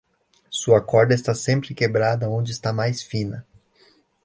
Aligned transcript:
Sua 0.49 0.81
corda 0.81 1.13
está 1.13 1.35
sempre 1.35 1.75
quebrada 1.75 2.27
onde 2.27 2.51
está 2.51 2.73
mais 2.73 3.03
fina. 3.03 3.45